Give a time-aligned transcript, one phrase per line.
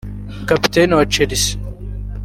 [0.49, 1.55] Kapiteni wa Chelsea